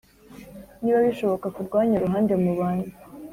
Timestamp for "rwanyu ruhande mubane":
1.67-2.87